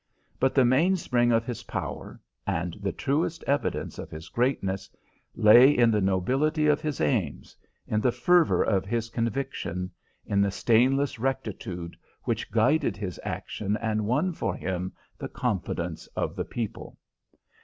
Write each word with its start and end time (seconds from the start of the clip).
But 0.39 0.55
the 0.55 0.65
mainspring 0.65 1.31
of 1.31 1.45
his 1.45 1.61
power, 1.61 2.19
and 2.47 2.73
the 2.81 2.91
truest 2.91 3.43
evidence 3.43 3.99
of 3.99 4.09
his 4.09 4.29
greatness, 4.29 4.89
lay 5.35 5.69
in 5.69 5.91
the 5.91 6.01
nobility 6.01 6.65
of 6.65 6.81
his 6.81 6.99
aims, 6.99 7.55
in 7.85 8.01
the 8.01 8.11
fervour 8.11 8.63
of 8.63 8.83
his 8.83 9.09
conviction, 9.09 9.91
in 10.25 10.41
the 10.41 10.49
stainless 10.49 11.19
rectitude 11.19 11.95
which 12.23 12.49
guided 12.49 12.97
his 12.97 13.19
action 13.23 13.77
and 13.77 14.07
won 14.07 14.33
for 14.33 14.55
him 14.55 14.91
the 15.19 15.29
confidence 15.29 16.07
of 16.17 16.35
the 16.35 16.45
people. 16.45 16.97